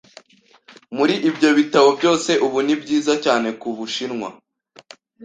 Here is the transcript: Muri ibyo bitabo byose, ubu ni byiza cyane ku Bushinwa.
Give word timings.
Muri 0.97 1.13
ibyo 1.29 1.49
bitabo 1.57 1.89
byose, 1.99 2.31
ubu 2.45 2.57
ni 2.65 2.75
byiza 2.81 3.13
cyane 3.25 3.47
ku 3.59 3.67
Bushinwa. 3.77 4.29